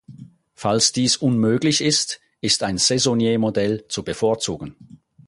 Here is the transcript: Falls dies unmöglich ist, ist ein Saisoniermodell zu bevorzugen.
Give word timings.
Falls 0.55 0.91
dies 0.93 1.15
unmöglich 1.17 1.79
ist, 1.79 2.21
ist 2.41 2.63
ein 2.63 2.79
Saisoniermodell 2.79 3.87
zu 3.87 4.03
bevorzugen. 4.03 4.75